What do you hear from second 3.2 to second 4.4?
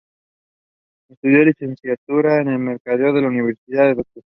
la Universidad Dr.